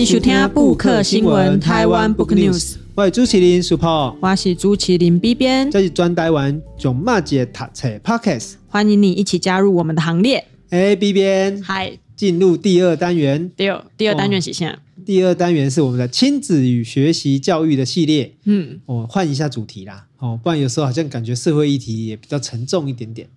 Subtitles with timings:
[0.00, 2.76] 迎收听布克新闻台湾 Book News。
[2.94, 10.42] 我是朱麒麟 Super，我是朱麒麟 B 边，这是专台湾囧妈姐读册 Podcast，欢迎你一起加入我们的行列。
[10.70, 13.50] 哎，B 边，嗨，进入第二单元。
[13.54, 14.78] 第二第二单元是啥？
[15.04, 18.32] 第二单元是我们的亲子与学习教育的系列。
[18.44, 23.28] 嗯，我换一下主题啦，哦，不然有时候好像感觉社会议题也比较沉重一点点。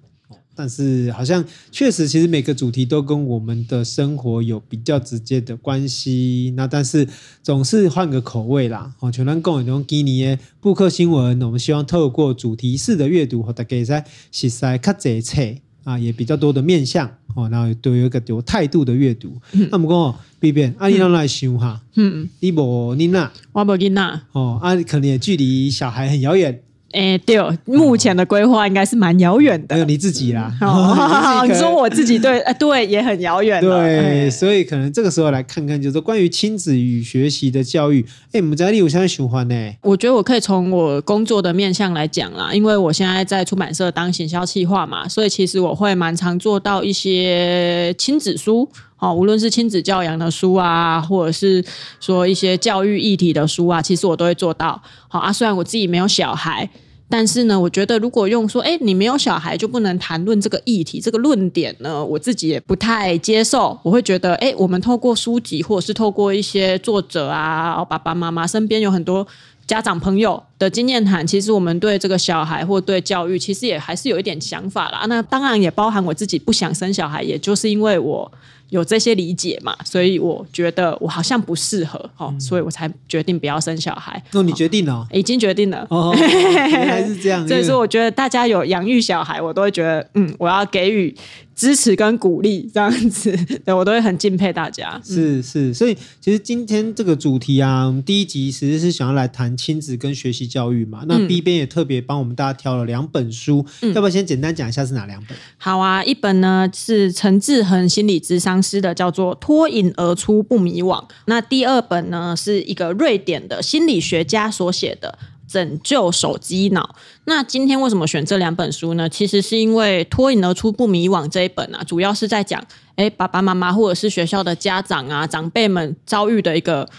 [0.55, 6.53] 但是好像确实，其实每个主题都跟我们的生活有比较直接的关系。
[6.55, 7.07] 那但是
[7.41, 8.93] 总是换个口味啦。
[8.99, 15.41] 哦，全能共有用今年的布克新闻，我们希望透过主题式的阅读，和大家在实在看这册
[15.84, 19.35] 啊，也比较多的面向哦，然后都有一个有态度的阅读。
[19.54, 26.62] 嗯、那么讲，B B，，阿你让来想哈，嗯，你无你那，我无你那，哦，啊，可能也距离小孩很遥远。
[26.94, 29.76] 哎，对，目前的规划应该是蛮遥远的。
[29.76, 33.60] 还有你自己啦， 哦、你说我自己对，哎，对，也很遥远。
[33.60, 38.05] 对，所以可能这个时候来看看，就是关于亲子与学习的教育。
[38.32, 39.74] 哎，我们在里我现在喜欢呢。
[39.82, 51.63] 我觉得我可以从我工作的面向来讲啦，因为我现在在出版社当行销企划嘛，所以其实我会蛮常做到一些亲子书，哦，无论是亲子教养的书啊，或者是
[51.99, 54.82] 说一些教育议题的书啊，其实我都会做到。
[55.08, 56.70] 好啊，虽然我自己没有小孩。
[57.10, 63.77] 但是呢，我觉得如果用说，哎，你没有小孩就不能谈论这个议题，这个论点呢，我自己也不太接受。
[63.84, 69.28] 我会觉得，哎，我们透过书籍或者是透过一些作者啊，爸爸妈妈身边有很多
[69.66, 75.06] 家长朋友的经验谈，其实我们对这个小孩或对教育，其实也还是有一点想法啦。
[75.08, 78.31] 那当然也包含我自己不想生小孩，也就是因为我。
[78.69, 84.19] 有这些理解嘛，所以我觉得我好像不适合哦，嗯、所以我才决定不要生小孩。
[84.31, 84.94] 哦，你决定了？
[84.94, 85.86] 哦，已经决定了。
[85.91, 87.46] 哦， 原来是这样。
[87.47, 91.16] 所以说，我觉得大家有养育小孩，我都会觉得，嗯，我要给予。
[91.56, 95.00] 支持跟鼓励这样子， 对，我都会很敬佩大家。
[95.03, 101.03] 是是，所以其实今天这个主题啊，我们第一集其实是想要来谈亲子跟学习教育嘛。
[101.07, 105.38] 那 B 边也特别帮我们大家挑了两本书，嗯、要不要先简单讲一下是哪两本？
[105.57, 110.99] 好啊，一本呢是陈志恒心理咨商师的，叫做《脱颖而出不迷惘》。
[111.25, 115.17] 那第二本呢是一个瑞典的心理学家所写的。
[115.53, 116.96] 拯救手机脑。
[117.25, 119.08] 那今天为什么选这两本书呢？
[119.08, 122.59] 其实是因为脱颖而出不迷惘这一本啊，主要是在讲，
[122.96, 126.90] 哎，爸爸妈妈或者是学校的家长啊，长辈们遭遇的一个，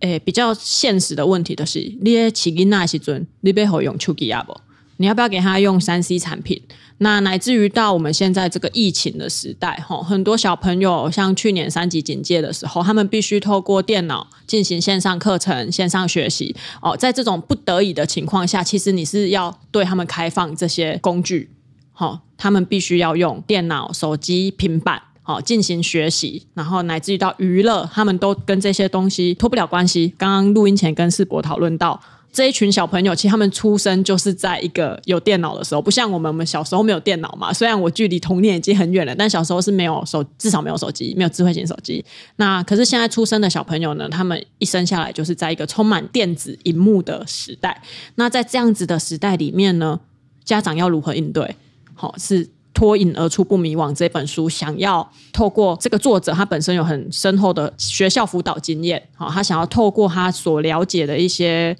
[0.00, 4.54] 哎，比较现实的问题的是，你在起囡仔时阵，你背后用手机啊不？
[4.98, 6.60] 你要不要给他用三 C 产品？
[6.98, 16.56] 那乃至于到我们现在这个疫情的时代，哈，很多小朋友像去年三级警戒的时候，他们必须透过电脑进行线上课程、线上学习。
[16.80, 21.50] 哦，在这种不得已的情况下，其实你是要对他们开放这些工具，
[21.92, 30.14] 好，他们必须要用电脑、手机、平板，好进行学习，然后乃至于到娱乐，他们都跟这些东西脱不了关系。
[30.16, 32.00] 刚刚录音前跟世博讨论到。
[32.36, 37.50] 这一群小朋友，其实他们出生就是在一个有电脑的时候，不像我们，我们小时候没有电脑嘛。
[37.50, 42.04] 虽然我距离童年已经很远了，但小时候是没有手，至少没有手机，没有智慧型手机。
[42.36, 47.80] 那可是现在出生的小朋友呢，他们一生下来就是在一个充满电子荧幕的时代。
[48.16, 49.98] 那在这样子的时代里面呢，
[50.44, 51.56] 家长要如何应对？
[51.94, 61.74] 好，是脱颖而出不迷惘这本书，想要透过这个作者，他本身有很深厚的学校辅导经验，好，他想要透过他所了解的一些。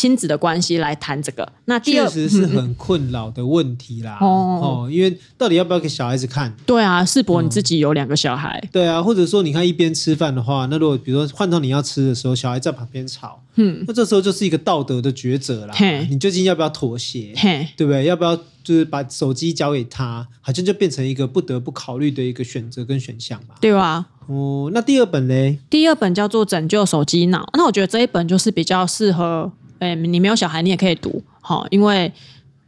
[0.00, 4.16] 亲子的关系来谈这个，那第二确实是很困扰的问题啦。
[4.22, 6.50] 哦，哦，因为到底要不要给小孩子看？
[6.64, 8.58] 对啊，世博你自己有两个小孩。
[8.62, 15.74] 嗯，对啊，或者说你看一边吃饭的话，那如果比如说换到你要吃的时候，小孩在旁边吵，嗯，那这时候就是一个道德的抉择啦。
[15.76, 17.34] 嘿你究竟要不要妥协？
[17.36, 18.04] 嘿对不对？
[18.06, 18.34] 要不要
[18.64, 20.26] 就是把手机交给他？
[20.40, 23.56] 好像就变成一个不得不考虑的一个选择跟选项吧？
[23.60, 24.06] 对啊。
[24.28, 25.58] 哦，那第二本嘞？
[25.68, 29.52] 第二本叫做《拯救手机脑》，那我觉得这一本就是比较适合。
[29.80, 32.10] 哎，你没有小孩，你也可以读，好，因为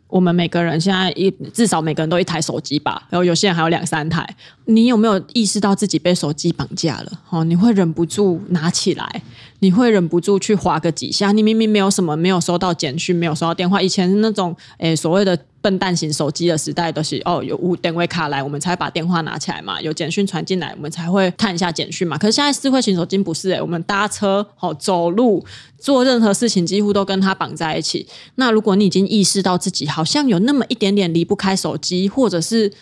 [0.08, 4.28] 我们每个人现在一至少每个人都一台手机吧，然后有些人还有两三台。
[4.64, 7.12] 你有没有意识到自己被手机绑架了？
[7.30, 9.22] 哦，你会忍不住拿起来，
[9.62, 11.30] 你会忍不住去滑个几下。
[11.30, 13.80] 你明明没有什么，没有收到简讯，没有收到电话。
[13.80, 22.18] 以前那种诶所谓的笨蛋型手机的时代，都是哦有无电话卡来，我们才把电话拿起来嘛，有简讯传进来，我们才会看一下简讯嘛。
[22.18, 25.46] 可是现在智慧型手机不是诶，我们搭车、哦走路、
[25.78, 28.08] 做任何事情，几乎都跟它绑在一起。
[28.34, 32.72] 那如果你已经意识到自己好像有那么一点点离不开手机，或者是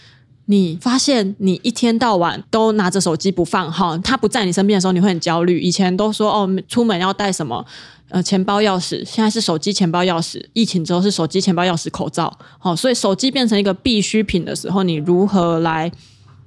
[0.50, 5.60] 你发现你一天到晚都拿着手机不放哈，他不在你身边的时候，你会很焦虑。
[5.60, 7.64] 以前都说哦，出门要带什么？
[8.08, 10.44] 呃，钱包、钥匙，现在是手机、钱包、钥匙。
[10.52, 12.36] 疫情之后是手机、钱包、钥匙、口罩。
[12.58, 15.92] 好，所以手机变成一个必需品的时候，你如何来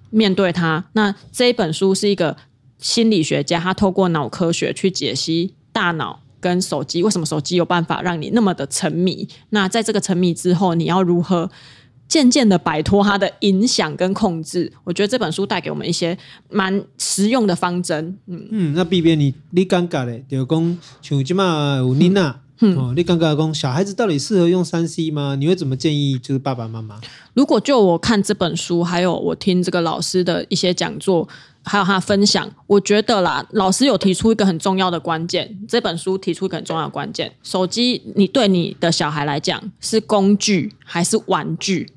[0.09, 0.83] 面对它？
[0.91, 2.35] 那这一本书是一个
[2.79, 9.29] 心理学家，他透过脑科学去解析大脑跟手机，为什么手机有办法让你那么的沉迷？
[9.51, 11.49] 那在这个沉迷之后，你要如何
[12.13, 14.71] 渐渐的摆脱它的影响跟控制？
[14.83, 16.15] 我觉得这本书带给我们一些
[16.51, 18.15] 蛮实用的方针。
[18.27, 22.39] 嗯嗯，那 B B 你你尴尬嘞，就讲像今嘛有妮娜。
[22.59, 25.35] 嗯、哦，你刚刚讲小孩子到底适合用三 C 吗？
[25.35, 26.19] 你会怎么建议？
[26.19, 27.01] 就是爸爸妈妈。
[27.33, 31.27] 如果就我看这本书，还有我听这个老师的一些讲座，
[31.63, 35.57] 还有他分享，我觉得啦，老师有提出一个很重要的关键。
[35.67, 41.89] 这本书提出一个很重要的关键：手机，你对你的小孩来讲是工具还是玩具？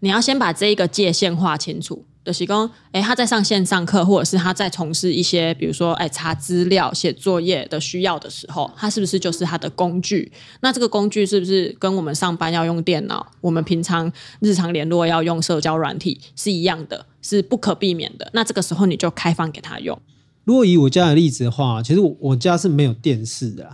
[0.00, 2.04] 你要先把这一个界限划清楚。
[2.24, 10.30] 就是说，哎，他在上线上课，或者是他在从事一些，比如说，哎，查资料、写作业的需要的时候，他是不是就是他的工具？
[10.60, 18.28] 那这个工具是不是跟我们上班要用电脑，我们平常日常联络要用社交软体是一样的，是不可避免的？
[18.34, 19.98] 那这个时候你就开放给他用。
[20.44, 23.70] 如果以我家的例子的话，其实我我家是没有电视的，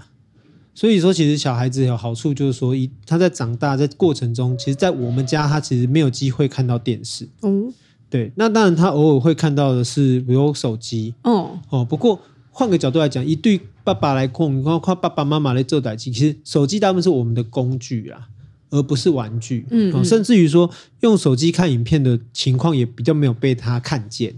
[0.75, 7.29] 所以说其实小孩子有好处，就是说，一他在长大在过程中，其实，在我们家他其实没有机会看到电视。
[7.43, 7.73] 嗯。
[8.11, 11.13] 对，那当然他偶尔会看到的是，比如手机。
[11.25, 18.29] 哦哦，不过换个角度来讲，一对爸爸来控，你看看爸爸妈妈来做代志，其实手机大部分是我们的工具啊，
[18.71, 19.67] 而不是玩具。
[19.71, 20.71] 嗯，嗯，甚至于说
[21.01, 24.33] 用手机看影片的情况也比较没有被他看见。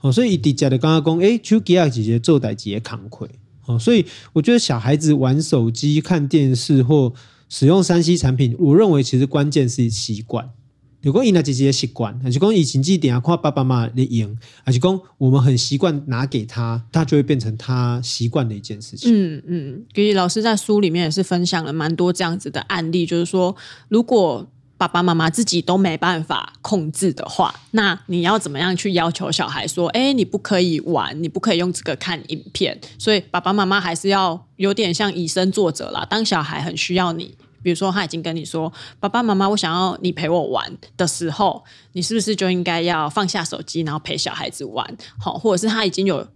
[0.00, 3.28] 哦，所以迪迦的刚刚讲，哎，手机啊姐姐做代志也扛亏。
[3.68, 7.12] 哦，所以我觉得小孩子玩手机、看电视或
[7.48, 10.50] 使用三 C 产品，我认为其实关键是习惯。
[11.00, 19.12] 如果伊那姐姐习惯，还是讲以前几点啊，看爸爸妈妈的赢，还是讲我们很习惯拿给他，他就会变成他习惯的一件事情。
[19.14, 23.54] 嗯嗯，给老师在书里面也是分享了蛮多这样子的案例，就是说，
[23.88, 32.80] 如果爸爸妈妈自己都没办法控制的话，那你要怎么样去要求小孩说，哎，你不可以玩，你不可以用这个看影片？
[32.98, 37.34] 所以爸爸妈妈还是要有点像以身作则啦，当小孩很需要你。
[37.60, 44.96] 比如说，他已经跟你说：“爸爸妈妈，我想要你陪我玩的时候，你是不是就应该要放下手机，然后陪小孩子玩？
[45.18, 46.26] 好，或者是他已经有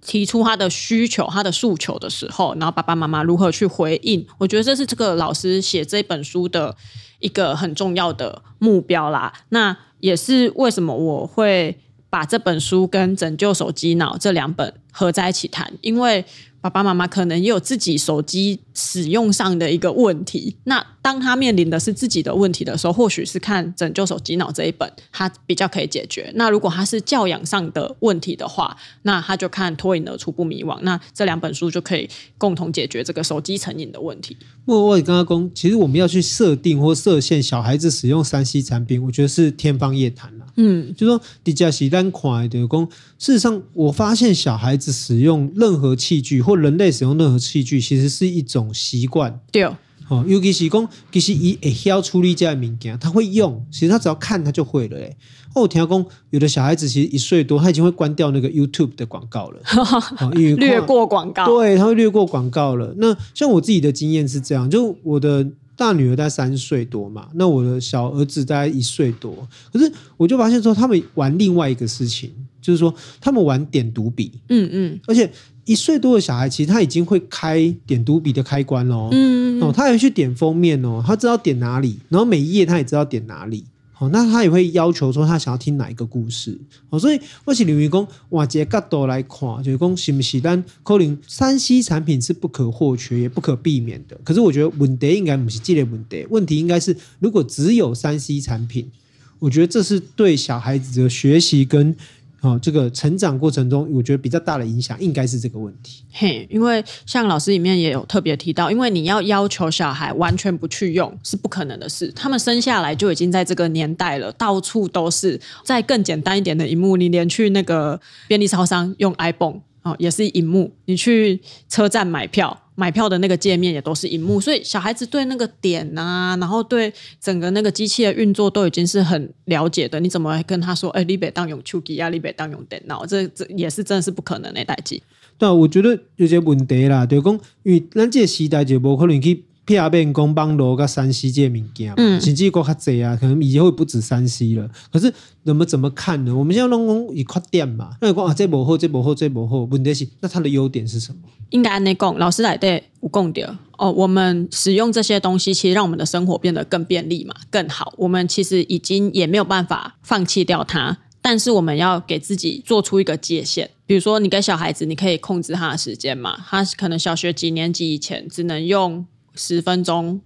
[0.00, 4.26] 提出他的需求、他的诉求的时候，然后爸爸妈妈如何去回应？
[4.38, 6.74] 我觉得这是这个老师写这本书的
[7.20, 9.32] 一个很重要的目标啦。
[9.50, 11.78] 那也是为什么我会
[12.10, 16.24] 把这本书跟《拯救手机脑》这两本合在一起谈，因为。
[16.60, 26.30] 爸爸妈妈可能也有自己手机使用上的一个问题，那当他面临的是自己的问题的时候，或许是看《拯救手机脑》这一本，他比较可以解决。
[26.34, 34.36] 那如果他是教养上的问题的话，那他就看《脱颖而出不迷惘》，那这两本书就可以共同解决这个手机成瘾的问题。
[34.66, 40.44] 我我刚刚讲，其实我们要去设定或设限小孩子使用三 C 产品，我觉得是天方夜谭了。
[40.62, 42.86] 嗯，就说底下是单款的工。
[43.18, 49.40] 事实上，我发现小孩子使用任何器具或人类使用任何器具，其实是一种习惯。
[49.50, 49.64] 对，
[50.08, 53.64] 哦，尤其是讲，其实伊会晓处理这些物件，他会用。
[53.70, 54.98] 其实他只要看，他就会了。
[54.98, 55.16] 哎，
[55.54, 59.60] 哦，我听讲，有的小孩子其实一岁多，他已经会关掉那个 YouTube 的广告了，
[60.20, 61.46] 哦、因为略过广告。
[61.46, 62.92] 对，他会略过广告了。
[62.98, 65.46] 那像我自己的经验是这样，就我的。
[65.80, 69.48] 大女儿大概三岁多嘛，那我的小儿子大概一岁多。
[69.72, 74.30] 可是我就发现说，他们玩另外一个事情，就是说他们玩点读笔。
[74.50, 75.32] 嗯嗯，而且
[75.64, 79.08] 一岁多的小孩其实他已经会开点读笔的开关喽。
[79.10, 83.64] 嗯嗯，哦，他还会去点封面哦，他知道点哪里，然后每一页他也知道点哪里。
[84.00, 94.18] 哦，那他也会要求说他想要听哪一个故事哦，所以我是认为讲，换一个角度来看，就是讲是不是咱可能三 C 产品是不可或缺也不可避免的。
[94.24, 98.90] 可是我觉得问题应该不是这类问题，问题应该是如果只有三 C 产品，
[99.38, 101.94] 我觉得这是对小孩子的学习跟。
[102.40, 106.02] 哦，这个成长过程中，我觉得比较大的影响应该是这个问题。
[106.10, 112.10] 嘿，因为像老师里面也有特别提到，因为你要要求小孩完全不去用是不可能的事。
[112.16, 115.38] 他们生下来就已经在这个年代了，到处都是。
[115.64, 120.72] 再更简单一点的萤幕，你连去那个便利超商用 iPhone 哦，也是萤幕。
[120.86, 122.58] 你去车站买票。
[122.80, 130.00] 买票的那个界面也都是荧幕，所以小孩子对那个点啊，然后对整个那个机器的运作都已经是很了解的。
[130.00, 130.88] 你怎么跟他说？
[130.92, 134.98] 哎，你别当用手机啊，你别当用电脑，这这也是真的是不可能的代志。
[135.36, 139.44] 对啊，我觉得有些问题啦，就是讲，因为咱这个时代就无可能去。
[139.74, 144.68] 下边讲网络跟三 C 这物件，甚至国较济啊，可能以后会不止山西了。
[144.92, 145.12] 可是
[145.44, 146.34] 怎么怎么看呢？
[146.34, 149.60] 我们现在拢讲以缺点嘛，那讲啊，这不好，这不好，这不好。
[149.64, 151.18] 问题是，那它的优点是什么？
[151.50, 153.90] 应该按呢讲，老师来对有讲到哦。
[153.90, 157.92] 我们使用这些东西，其实让我们的生活变得更便利嘛，更好。
[157.96, 160.98] 我们其实已经也没有办法放弃掉它。
[161.22, 169.04] 但是我们要给自己做出一个界限，比如说你给小孩子，你可以控制他的时间嘛，他可能小学几年级以前只能用
[169.40, 170.20] 十分钟。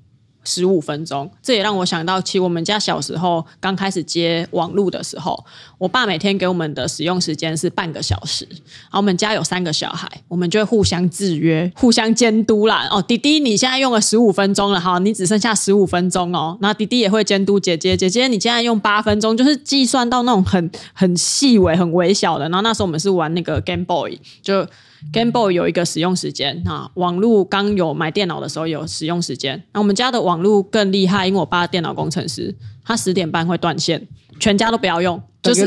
[0.47, 5.43] 十五分钟，这也让我想到，其实我们家小时候刚开始接网路的时候，
[5.79, 8.47] 我爸每天给我们的使用时间是半个小时。
[8.51, 12.87] 然后我们家有三个小孩，我们就会互相制约、互相监督啦。
[12.91, 16.59] 哦，弟弟，你现在用了十五分钟了，好，你只剩下十五分钟哦。
[16.61, 22.47] 然后弟弟也会监督姐姐，姐姐你现在用八分钟，就是计算到那种很很细微、很微小的。
[22.51, 24.67] 然后那时候我们是玩那个 Game Boy，就。
[25.13, 29.63] Game Boy 有一个使用时间啊，网络刚有买电脑的时候有使用时间。
[29.73, 34.07] 那我们家的网络更厉害，因为我爸电脑工程师，他十点半会断线，
[34.41, 35.65] 全家都不要用，就是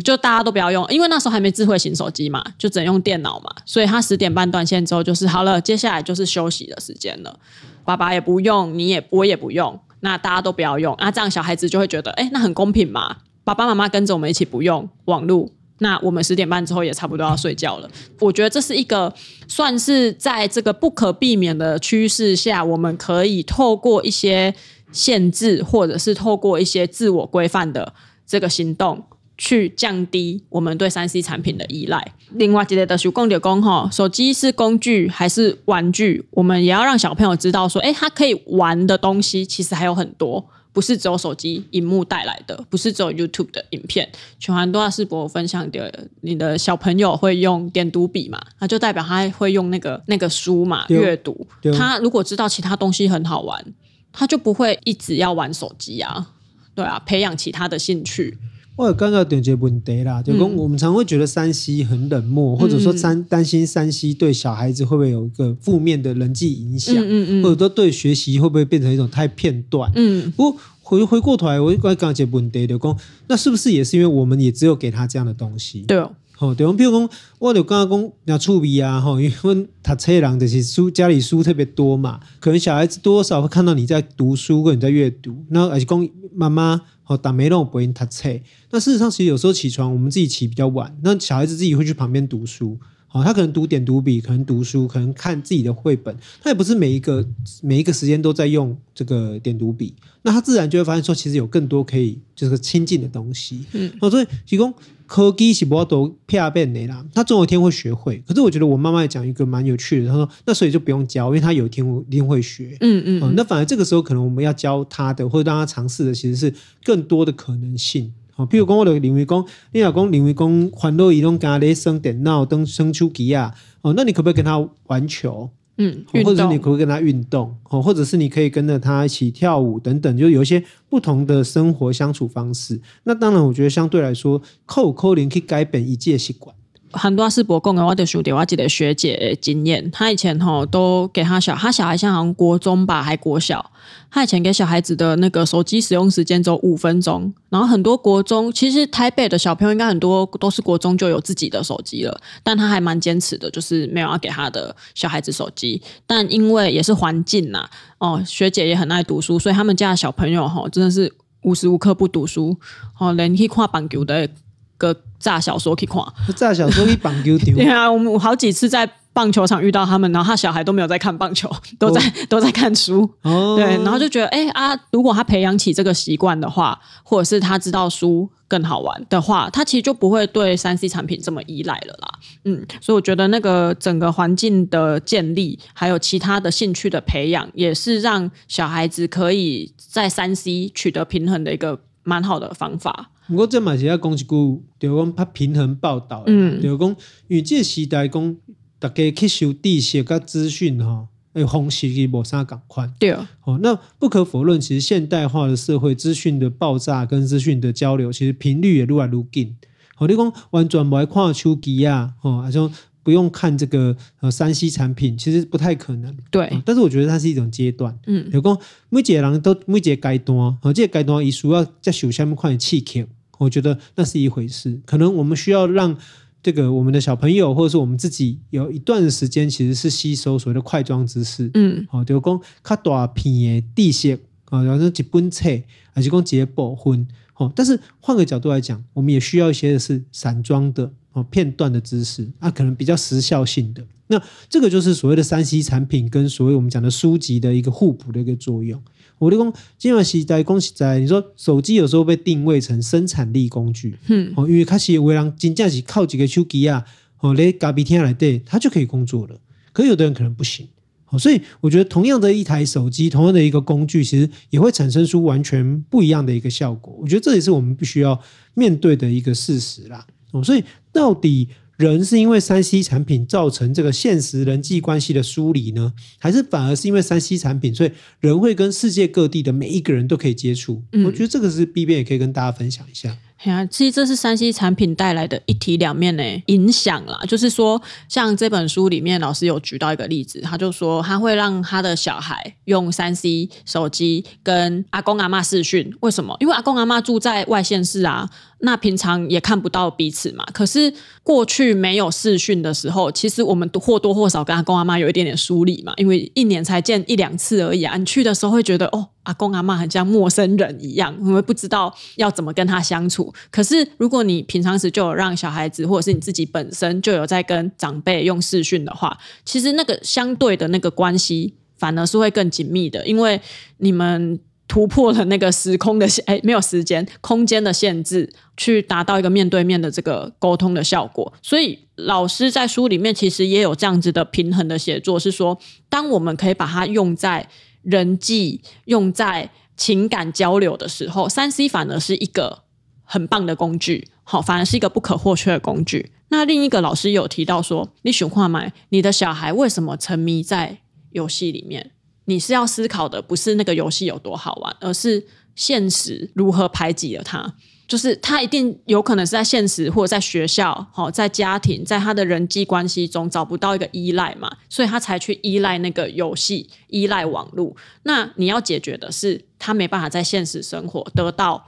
[0.00, 7.38] 就大家都不要用，因为那时候还没智慧型手机嘛，就只能用电脑嘛，所以他十点半断线之后就是好了，接下来就是休息的时间了。
[7.84, 15.50] 爸爸也不用，你也我也不用，那大家都不要用，那这样小孩子就会觉得，哎，那很公平嘛，爸爸妈妈跟着我们一起不用网络。
[15.84, 17.90] 那我们十点半之后也差不多要睡觉了。
[18.18, 19.12] 我觉得这是一个
[19.46, 24.54] 算是在这个不可避免的趋势下，我们可以透过一些
[24.90, 27.92] 限制，或者是透过一些自我规范的
[28.26, 29.04] 这个行动，
[29.36, 32.14] 去降低我们对三 C 产品的依赖。
[32.30, 36.24] 另外，记得的是公点工哈，手机是工具还是玩具？
[36.30, 40.46] 我们也要让小朋友知道说，哎，他可以玩的东西其实还有很多。
[40.74, 44.06] 不是只有手机荧幕带来的，不是只有 YouTube 的影片。
[44.40, 48.38] 全环多纳世博分享的，你的小朋友会用点读笔嘛？
[48.58, 51.46] 那就代表他会用那个那个书嘛，阅读。
[51.78, 53.64] 他如果知道其他东西很好玩，
[54.12, 56.32] 他就不会一直要玩手机啊。
[56.74, 58.36] 对啊，培养其他的兴趣。
[58.76, 69.92] 我有刚刚点解问题啦，就跟我们常会觉得山西很冷漠，嗯、或者说担担心山西对小孩子会不会有一个负面的人际影响，嗯嗯嗯，或者说对学习会不会变成一种太片段？
[69.94, 75.82] 嗯，不过回回过头来，我刚刚解问题的讲，那是不是也是因为我们也只有给他这样的东西？
[75.82, 86.82] 对哦，好，对，我们比如讲，我就刚刚讲要触笔啊，哈，因为读册人就是书家里书特别多嘛，可能小孩子多少会看到你在读书或者你在阅读，那而且讲妈妈。
[87.06, 88.40] 好，打没弄不会他菜。
[88.70, 92.78] 那事实上，其实有时候起床，我们自己起比较晚，那小孩子自己会去旁边读书。
[93.06, 96.16] 好，他可能读点读笔，可能读书，可能看自己的绘本。
[96.40, 97.24] 他也不是每一个
[97.62, 99.94] 每一个时间都在用这个点读笔。
[100.22, 103.66] 那他自然就会发现说，其实有更多可以就是亲近的东西。
[103.72, 104.72] 嗯，好，所以提供。
[105.06, 108.22] 科技是不要都片变的啦，他总有一天会学会。
[108.26, 112.76] 可是我觉得我妈妈也讲一个蛮有趣的，她说那所以就不用教，因为他有一天一定会学。
[112.80, 118.12] 嗯嗯，嗯，那反而这个时候可能我们要教他的，或者让他尝试的，其实是更多的可能性。
[118.36, 125.50] 好，譬如讲我的领域工，你老公领域工，环路移动咖喱生电脑登生出机啊，哦，那你可不可以跟他玩球？
[125.76, 132.80] 嗯，或者是你可以跟他运动，哦，或者是你可以跟着他一起跳舞等等，就有一些不同的生活相处方式。
[133.02, 136.54] 那当然，我觉得相对来说，扣扣零可以改变一切习惯。
[136.94, 143.70] 很多是博共的，我的兄弟，我记得学姐经验，他以前吼都给他小，他小孩像好像国中吧，还国小，
[144.10, 162.56] 他以前给小孩子的那个手机使用时间只有五分钟，然后很多国中，其实台北的小朋友应该很多都是国中就有自己的手机了，但他还蛮坚持的，就是没有要给他的小孩子手机，但因为也是环境呐，哦，学姐也很爱读书，所以他们家的小朋友吼真的是无时无刻不读书，
[162.98, 164.28] 哦，连去看棒球的。
[164.76, 164.92] 个
[165.24, 166.04] 炸小说可以看，
[166.36, 167.46] 炸小说可以棒球场。
[167.56, 171.50] 对啊，我们好几次在棒球场遇到他们，然后他小孩都没有在看棒球，
[171.80, 173.08] 都在、哦、都在看书。
[173.22, 182.08] 哦，对，然后就觉得，哎啊，如果他培养起这个习惯的话，或者是他知道书更好玩的话，他其实就不会对三 C 产品这么依赖了啦。
[182.44, 193.10] 嗯，所以我觉得那个整个环境的建立，还有其他的兴趣的培养，也是让小孩子可以在三 C 取得平衡的一个蛮好的方法。
[193.26, 196.88] 不过这嘛是要讲一句，就讲他平衡报道，嗯，就讲
[197.26, 198.36] 因为这时代讲
[198.78, 209.56] 大家吸收知识跟资讯哈，诶，方式伊无啥共款，对啊，哦，那不可否认，其实现代化的社会，资讯的爆炸跟资讯的交流，其实频率也愈来愈紧。
[209.94, 212.70] 好，你讲完全不爱看手机啊，哦，还说。
[213.04, 216.16] 不用看这个呃山西产品，其实不太可能。
[216.30, 217.96] 对、嗯，但是我觉得它是一种阶段。
[218.06, 218.58] 嗯，有讲
[218.88, 223.06] 每一个人都每一个阶段，好，这个阶段伊需要在手下面换气口，
[223.38, 224.80] 我觉得那是一回事。
[224.86, 225.96] 可能我们需要让
[226.42, 231.50] 这个我们的小朋友，或者是我们自己有一段时间，其实是吸收所谓的快装知识。
[231.54, 235.48] 嗯，好，就讲较大片的知识啊，然后一本册，
[235.92, 237.06] 还是讲几个部分。
[237.36, 240.92] 哦，但是换个角度来讲，我们也需要一些的是散装的。
[241.14, 243.82] 哦，片段的知识啊，可能比较时效性的。
[244.08, 248.80] 那这个就是所谓的三 C 产品跟所谓我们讲的书籍的一个互补的一个作用。
[249.18, 256.84] 我的工今晚是在恭喜在你说手机有时候被定位成生产力工具，嗯，哦，因为开始为人真正是靠几个手机啊，
[257.20, 259.40] 哦，来咖啡厅来对，它就可以工作了。
[259.72, 260.68] 可有的人可能不行，
[261.08, 266.94] 哦，所以我觉得同样的一台手机，同样的一个工具，其实也会产生出完全不一样的一个效果。
[267.00, 268.20] 我觉得这也是我们必须要
[268.54, 270.04] 面对的一个事实啦。
[270.34, 270.62] 哦，所以
[270.92, 271.48] 到底。
[271.76, 280.84] 人是因为三 C 产品造成这个现实人际关系的疏离呢，还是反而是因为三 C 产品，所以人会跟世界各地的每一个人都可以接触？
[280.92, 283.18] 嗯，我觉得这个是 B 边也可以跟大家分享一下。
[283.52, 287.18] 啊，其实这是三 C 产品带来的一体两面的影响啦。
[287.28, 295.92] 就是说，像这本书里面老师有举到一个例子，他就说他会让他的小孩用三 C 手机跟阿公阿嬷视讯。
[296.00, 296.36] 为什么？
[296.40, 298.28] 因为阿公阿嬷住在外县市啊，
[298.60, 300.44] 那平常也看不到彼此嘛。
[300.52, 307.96] 可是过去没有视讯的时候，其实我们或多或少跟阿公阿嬷有一点点疏离嘛，因为一年才见一两次而已啊。
[307.96, 309.08] 你去的时候会觉得哦。
[309.24, 313.32] 阿公阿嬷很像陌生人一样，因为不知道要怎么跟他相处。
[313.50, 323.40] 可是如果你平常时就有让小孩子，或者是你自己本身就有在跟长辈用视讯的话，其实那个相对的那个关系反而是会更紧密的，因为
[323.78, 331.32] 你们突破了那个时空的限，哎，没有时间空间的限制，去达到一个面对面的这个沟通的效果。
[331.42, 337.48] 所以老师在书里面其实也有这样子的平衡的写作，是说当我们可以把它用在。
[337.84, 342.62] 人际用在情感交流的时候，三 C 反而是一个
[343.04, 346.10] 很棒的工具，好，反而是一个不可或缺的工具。
[346.28, 350.78] 那另一个老师有提到说，你选话买你的小孩为什么沉迷在
[351.10, 351.92] 游戏里面？
[352.24, 357.54] 你是要思考的不是那个游戏有多好玩，而是现实如何排挤了他。
[357.86, 367.76] 就是他一定有可能是在现实或者在学校，好，在家庭，在他的人际关系中找不到一个依赖嘛，所以他才去依赖那个游戏，依赖网络。
[368.04, 371.62] 那你要解决的是他没办法在现实生活得到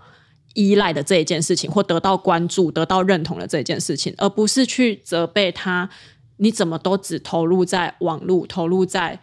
[0.56, 5.88] 依赖的这一件事情，或得到关注、得到认同的这一件事情，而不是去责备他，
[6.38, 9.20] 你怎么都只投入在网络，投入在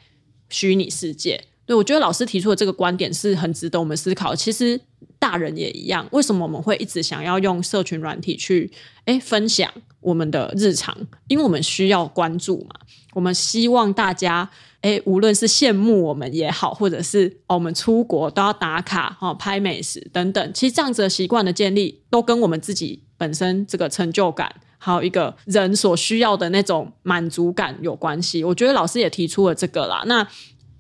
[0.50, 1.44] 虚拟世界。
[1.66, 4.36] 对，我觉得老师提出的这个观点是很值得我们思考。
[4.36, 4.80] 其实
[5.18, 8.70] 大人也一样，为什么我们会一直想要用社群软体去
[9.06, 10.96] 诶分享我们的日常？
[11.28, 12.76] 因为我们需要关注嘛。
[13.14, 14.50] 我们希望大家
[14.84, 20.52] 诶，无论是羡慕我们也好，或者是哦我们出国都要打卡哈、拍美食等等。
[20.54, 28.44] 其实这样子的习惯的建立，都跟我们自己本身这个成就感，还有一个人所需要的那种满足感有关系。
[28.44, 30.04] 我觉得老师也提出了这个啦。
[30.06, 30.28] 那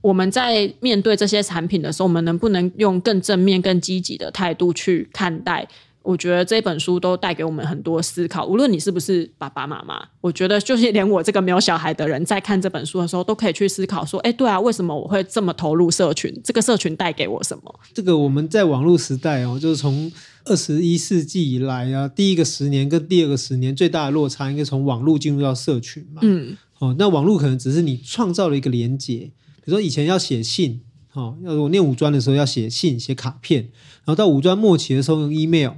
[0.02, 5.66] 我们在面对这些产品的时候，我们能不能用更正面、更积极的态度去看待？
[6.04, 8.46] 我觉得这本书都带给我们很多思考。
[8.46, 16.38] 无论你是不是爸爸妈妈，我觉得就是连我这个没有小孩的人，在看这本书的时候，都可以去思考说：哎，对啊，为什么我会这么投入社群？
[16.44, 17.80] 这个社群带给我什么？
[17.94, 20.12] 这个我们在网络时代哦，就是从
[20.44, 26.20] 二十一世纪以来啊，第一个十年跟第二个十年最大的落差，应该从网络进入到社群嘛。
[26.24, 29.32] 嗯，哦，那网络可能只是你创造了一个连接。
[29.64, 30.82] 比如说以前要写信，
[31.14, 33.70] 哦，要我念五专的时候要写信、写卡片，
[34.04, 35.72] 然后到五专末期的时候用 email。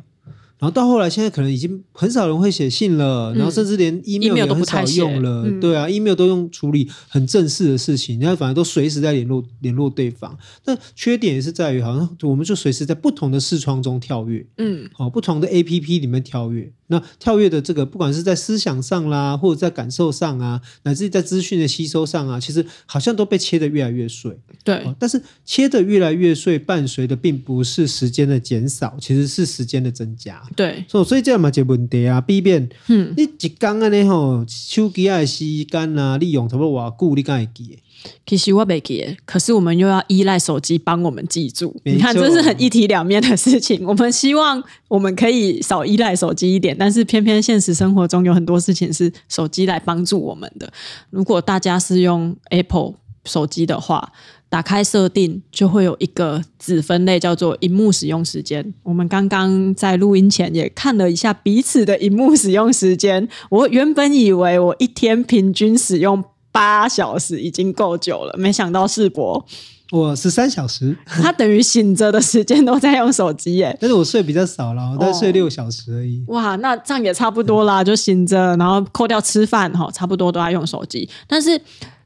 [0.58, 5.44] 然后到后来，现在可能已经很少人会写信了，嗯、然后甚至连 email 也很少用了。
[5.46, 10.38] 嗯、对啊，email 都用处理很正式的事情，人家反而都随时在联络联络对方。
[10.66, 16.72] 那缺点也是在于，好像我们就随时在不同的视窗中跳跃，嗯，好，不同的 APP 里面跳跃。
[16.88, 24.38] 那跳跃的这个，不管是在思想上啦，或者在感受上啊，乃至于在资讯的吸收上啊，其实好像都被切得越来越碎。
[24.64, 30.42] 对，但是切得越来越碎，伴随的并不是时间的减少，其实是时间的增加。
[30.56, 37.80] 对，所以所以这样嘛，就问题啊，避免，嗯，你一天啊，你吼手机啊时间啊，利用差不多偌久，你敢会记？
[38.26, 41.76] 其实我没记，可是我们又要依赖手机帮我们记住。
[41.84, 43.86] 你看，这是很一体两面的事情。
[43.86, 50.72] 我们希望我们可以少依赖手机一点，但是偏偏现实生活中有很多事情是手机来帮助我们的。
[51.10, 54.12] 如果大家是用 Apple 手机的话，
[54.50, 58.74] 打开设定就会有一个子分类叫做“荧幕使用时间”。
[58.84, 63.28] 我们刚刚在录音前也看了一下彼此的荧幕使用时间。
[63.50, 66.24] 我原本以为我一天平均使用。
[66.56, 69.46] 八小时已经够久了，没想到世博
[69.92, 73.76] 我十三小时，他等于醒着的时间都在用手机耶。
[73.80, 76.24] 但是我睡比较少了，我大概睡六小时而已。
[76.28, 76.32] 哦。
[76.40, 81.08] 哇，那这样也差不多啦，就醒着，然后扣掉吃饭哈，差不多都在用手机。
[81.28, 81.60] 但是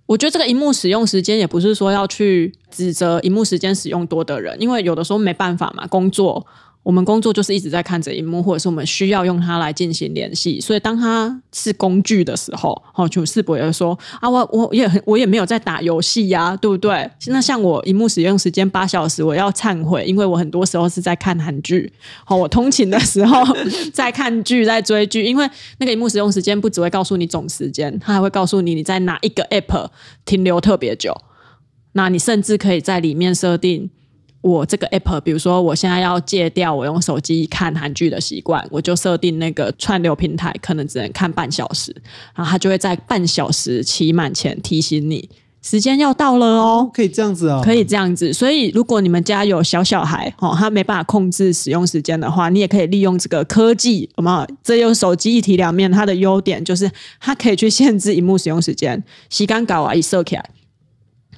[0.07, 6.43] 我觉得这个荧幕使用时间也不是说要去指责荧幕时间使用多的人，因为有的时候没办法嘛，工作。
[6.89, 10.59] 我们工作就是一直在看着荧幕，或者是我们需要用它来进行联系。
[10.59, 17.07] 所以当它是工具的时候，哦，就世博也说啊，我我也很我也没有在打游戏呀，对不对？
[17.27, 21.93] 那像我荧幕使用时间八小时，我要忏悔，因为我很多时候是在看韩剧。
[22.25, 23.45] 好，我通勤的时候
[23.93, 25.47] 在看剧，在追剧，因为
[25.77, 29.89] 那个荧幕使用时间不只会告诉你总时间，它还会告诉你你在哪一个 app
[30.25, 31.15] 停留特别久。
[31.91, 33.91] 那你甚至可以在里面设定。
[34.41, 41.93] 我这个 app，比如说我现在要戒掉我用手机看韩剧的习惯，我就设定那个串流平台可能只能看半小时，
[42.33, 45.29] 然后它就会在半小时期满前提醒你
[45.61, 46.89] 时间要到了哦。
[46.93, 48.31] 可以这样子哦，可以这样子。
[48.31, 54.47] 所以如果你们家有小小孩哦，他没办法控制使用时间的话，你也可以利用这个科技，好不好？
[54.63, 60.49] 这用手机一体两面，它的优点就是它可以去限制荧幕使用时间，时间搞啊一设起来。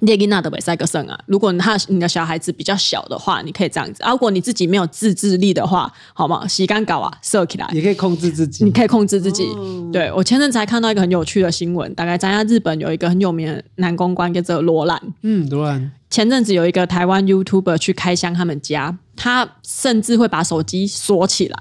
[0.01, 6.47] 列吉纳的维塞格森啊，如果他你的小孩子比较小的话，你可以这样子；如果你自己没有自制力的话，好吗？
[6.47, 8.65] 洗干搞啊，射起来你可以控制自己。
[8.65, 9.43] 你可以控制自己。
[9.43, 14.99] 哦、对我前阵子才看到一个很有趣的新闻，大概咱家日本有一个很有名的男公关叫做罗兰。
[15.21, 15.91] 嗯，罗兰。
[16.09, 21.57] 前阵子有一个台湾 YouTuber 去开箱他们家，他甚至会把手机锁起来，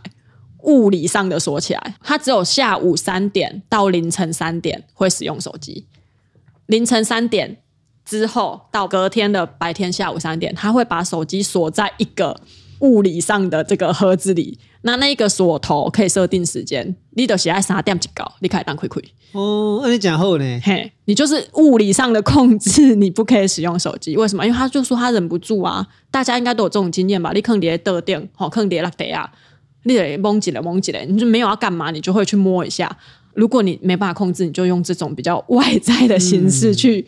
[0.62, 1.94] 物理上的锁起来。
[2.02, 5.84] 他只有下午三点到凌晨三点会使用手机，
[6.64, 7.58] 凌晨三点。
[8.04, 12.40] 之后到隔天的白天下午三点，他会把手机锁在一个
[12.80, 14.58] 物理上的这个盒子里。
[14.82, 19.04] 那那个锁头可以设定时间，你都写在三点就搞，你可以当亏亏。
[19.32, 20.60] 哦，那你讲后呢？
[20.64, 24.16] 嘿，你就是物理上的控制，你不可以使用手机。
[24.16, 24.44] 为什么？
[24.46, 25.86] 因为他就说他忍不住啊。
[26.10, 27.30] 大家应该都有这种经验吧？
[27.34, 29.30] 你坑爹得电，好坑爹落地啊，
[29.84, 32.96] 你得蒙起来蒙起来，你就没有要干嘛，你就会去摸一下。
[33.34, 37.04] 如果你没办法控制，你就用这种比较外在的形式去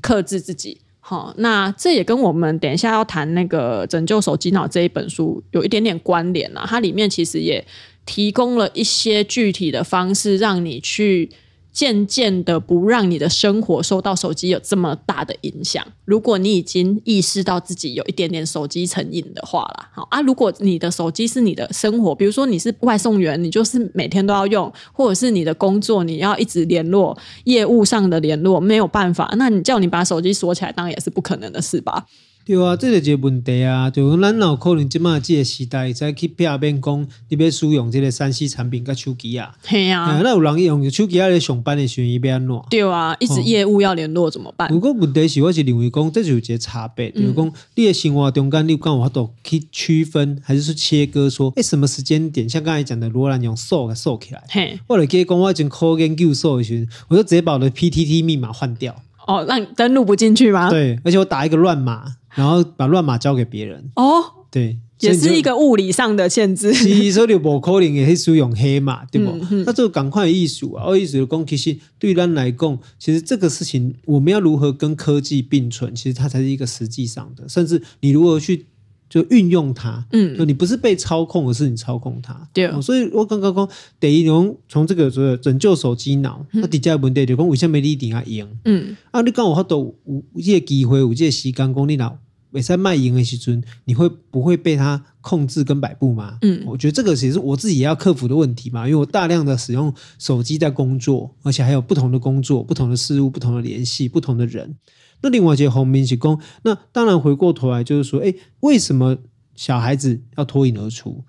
[0.00, 0.78] 克制自己。
[1.00, 6.64] 好、嗯嗯，那这也跟我们等一下要谈那个《拯救手机脑》这一本书有一点点关联啊。
[6.66, 7.64] 它里面其实也
[8.04, 11.30] 提供了一些具体的方式，让你去。
[11.76, 15.86] 渐渐的不让你的生活受到手机有这么大的影响。
[16.06, 20.22] 如果你已经意识到自己有一点点手机成瘾的话啦，好啊。
[20.22, 32.06] 如果你的手机是你的生活，比如说你是外送员，你就是每天都要用，或者是你的工作你要一直联络业务上的联络，没有办法，那你叫你把手机锁起来，当然也是不可能的事吧。
[32.46, 39.52] 对啊，这个就问题啊，就讲咱有可能即马即个时代再去变变讲，你要使用这个三 C 产品跟手机啊。
[39.64, 42.62] 嘿啊，那有人用手机来上班的时候，伊要安怎？
[42.70, 44.70] 对啊，一直业务要联络怎么办？
[44.70, 52.48] 如果问题是，我是认为讲，这就是一个差别，就是讲你的生活中间，你有有法度去区分，还是说切割说，哎，什么时间点？
[52.48, 54.44] 像刚才讲的，罗兰用锁给锁起来。
[54.48, 59.02] 嘿，或者可以讲，我已经考研究所的时候，我就直接把我的 PTT 密码换掉。
[59.26, 60.70] 哦，让你登录不进去吗？
[60.70, 62.16] 对，而且我打一个乱码。
[62.36, 66.70] 然后把乱码交给别人哦，对，也是一个物理上的限制。
[66.70, 69.30] 其实你不可能也可以使用黑码， 对不？
[69.30, 77.48] 嗯嗯、那这个赶快艺术啊，哦，艺术的工其实对人来讲，其实这个事情我们要如何跟科技并存，其实它才是一个实际上的。
[77.48, 78.66] 甚至你如何去
[79.08, 82.48] 就运用它，嗯，就你不是被操控，而是你操控它。
[82.52, 83.68] 对、哦，所以我刚刚讲
[84.00, 88.48] 第一种从这个说拯救手机脑，那底下问题就讲为什么你一定要赢？
[88.64, 92.18] 嗯，啊，你刚好都有这个机会，有这个时间讲你脑。
[92.48, 96.38] 每次卖淫的时阵，你会不会被他控制跟摆布吗？
[96.40, 104.74] 嗯，我觉得这个其实我自己也要克服的问题嘛，因为我大量的使用手机在工作，而且还有不同的工作、不同的事物、不同的联系、不同的人。
[105.22, 109.18] 那另外一个红明是讲，那当然回过头来就是说，哎，为什么
[109.54, 111.24] 小孩子要脱颖而出，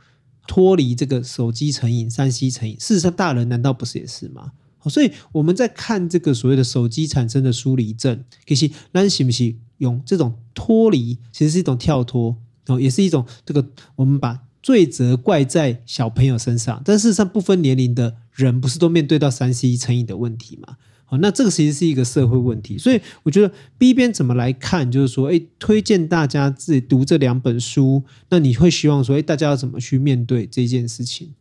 [0.48, 2.76] 脱离这个手机成瘾、三 C 成瘾？
[2.80, 4.52] 事实上，大人难道不是也是吗？
[4.90, 20.78] 所以我们在看这个所谓的手机产生的疏离症，其实那是不是用这种脱离，其实是一种跳脱，哦，也是一种这个我们把罪责怪在小朋友身上，但事实上不分年龄的人，不是都面对到三 C 成瘾的问题吗？
[21.10, 22.78] 好，那这个其实是一个社会问题。
[22.78, 31.34] 所以我觉得 B 边怎么来看，就是说，哎，推荐大家自己读这两本书，那你会希望说，哎，大家要怎么去面对这件事情？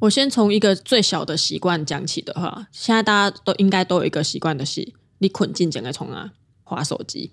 [0.00, 6.32] 我先从一个最小的习惯讲起的话，现在大家都应该都有一个习惯的是，你捆进整个从啊，
[6.62, 7.32] 划手机、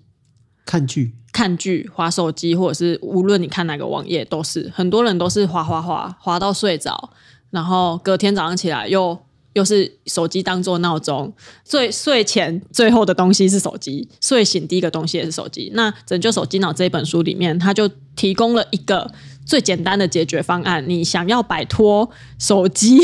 [0.64, 7.12] 看剧、看剧、划手机，或者是无论你看哪个网页，都是很多人都是划划划划到睡着，
[7.50, 9.18] 然后隔天早上起来又
[9.54, 11.32] 又是手机当做闹钟，
[11.68, 15.70] 睡睡前最后的东西是手机，睡醒第一个东西也是手机。
[15.74, 19.12] 那《拯救手机脑》这一本书里面，他就提供了一个。
[19.44, 22.96] 最简单的解决方案，你想要摆脱手机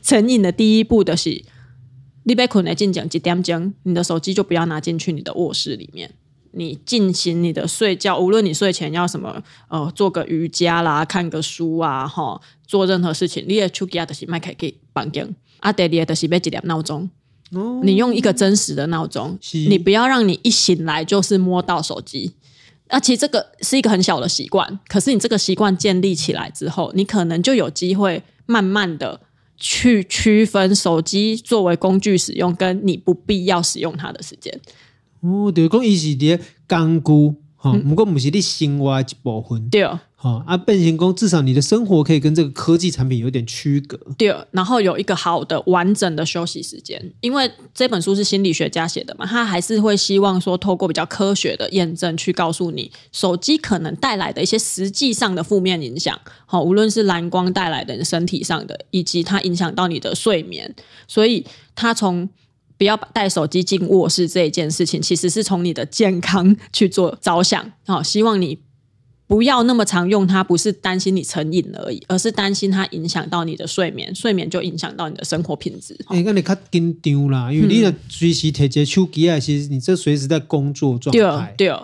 [0.00, 1.44] 成瘾的第一步的是，
[2.22, 6.12] 你被困在进讲几点钟，你的手机就不要拿进去你的卧室里面。
[6.52, 17.08] 你进行你的睡觉，无论你睡前要什么，呃，做个瑜伽啦，看个书啊，哈，做任何事情，你也出家的是麦开给绑定，啊，第二的是要一点闹钟，
[17.52, 22.32] 哦，你用一个真实的闹钟，你不要让你一醒来就是摸到手机。
[22.88, 29.20] 那、啊、其实这个是一个很小的习惯，可是你这个习惯建立起来之后，你可能就有机会慢慢的
[29.56, 34.60] 去区分手机作为工具使用，跟你不必要使用它的时间。
[35.20, 39.70] 哦，就是讲伊是啲工具，哈，不过不是你生活一部分。
[39.70, 39.88] 对。
[40.22, 43.98] 好啊，变形工至少你的生活可以跟这个科技产品有点区隔。
[44.16, 56.16] 对，然后有一个好的完整的休息时间，因为这本书是心理学家写的嘛，他还是会希望说透过比较科学的验证去告诉你手机可能带来的一些实际上的负面影响。
[56.46, 60.72] 好，无论是蓝光带来的身体上的，以及它影响到你的睡眠，
[61.08, 62.28] 所以他从
[62.78, 67.72] 不要带手机进卧室这一件事情，其实是从你的健康去做着想。
[67.84, 68.60] 好，希望你。
[69.26, 75.96] 不要那么常用它，不是担心你成瘾而已，而是担心它影响到你的睡眠，睡眠就影响到你的生活品质。
[76.08, 81.54] 哎、欸，那你较紧张啦，因为你随时提着手机啊，其实你这随时在工作状态。
[81.56, 81.78] 对，对，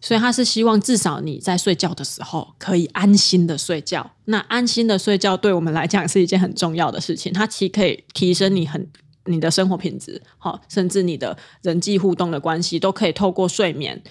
[0.00, 4.12] 所以他是希望至少你在睡觉的时候可以安心的睡觉。
[4.26, 8.86] 那安心的睡觉对我们来讲是一件很重要的事情，它其实可以提升你很
[9.24, 14.02] 你的生活品质，好，甚至你的人际互动的关系都可以透过睡眠。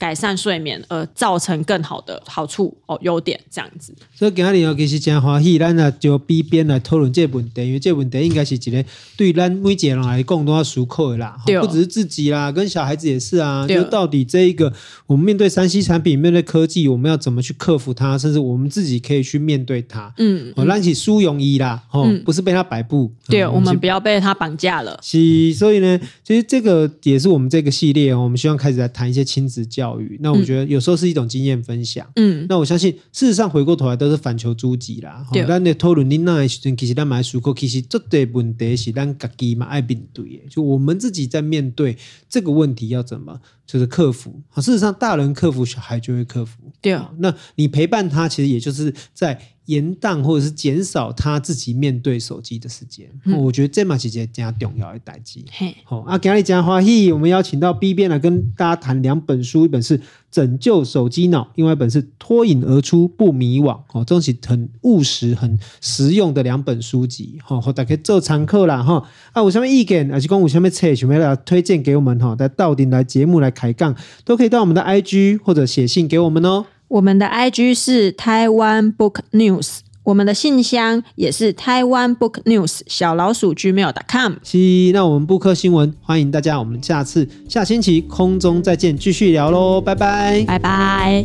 [0.00, 3.94] 改善睡眠而造成更好的好处哦，优点这样子。
[4.14, 8.82] 所以今日哦，其实真欢喜，咱啊就 B 边来讨论这个问题，因为这个问题应该是一个
[9.14, 11.36] 对咱每一个人来讲都要熟口的啦。
[11.44, 13.66] 对，不只是自己啦，跟小孩子也是啊。
[13.66, 14.72] 对，就到底这一个，
[15.06, 20.10] 我们面对三 C 产品，面对科技，我们要怎么去克服它，甚至我们自己可以去面对它。
[20.16, 23.12] 嗯，哦，让起书容易啦，哦，嗯、不是被它摆布。
[23.26, 24.98] 对，我们不要被它绑架了。
[25.02, 29.89] 是，所以呢，其实这个也是我们这个系列哦，我们希望开始来谈一些亲子教育。
[29.90, 32.06] 教育，那我觉得有时候是一种经验分享。
[32.16, 35.26] 嗯，那我相信事实上回过头来都是反求诸己啦。
[35.32, 40.48] 对，咱的讨论你那时阵，其实咱买书库，其实这对问题是咱自己嘛爱面对的。
[40.48, 41.96] 就我们自己在面对
[42.28, 44.34] 这个问题要怎么就是克服。
[44.48, 46.58] 好，事实上大人克服，小孩就会克服。
[46.80, 49.40] 对啊，那你陪伴他，其实也就是在。
[49.66, 54.28] 延宕或者是减少他自己面对手机的时间，嗯、我觉得这嘛是一件
[54.58, 55.38] 重要的代志。
[55.84, 59.96] 好嘿，啊，今日讲欢喜，我们邀请到 B 边来跟大家谈两本书，一本是
[60.28, 63.66] 《拯救手机脑》，另外一本是《脱颖而出不迷惘》。
[63.92, 67.38] 哦，这是很务实、很实用的两本书籍。
[67.44, 68.82] 好，大家可以做参考啦。
[68.82, 73.94] 哈，啊，有什么意见，还是讲有什么册，想要来推荐给我们哈，在到底来节目来抬杠
[74.24, 76.64] 都可以到我们的 IG 或者写信给我们哦。
[76.88, 84.32] 我们的 IG 是台湾 Book News，我们的信箱也是台湾 Book News 小老鼠 gmail.com。
[84.42, 91.24] 嘻，那我们布克新闻欢迎大家，我们下次下星期空中再见，继续聊喽，拜拜，拜拜。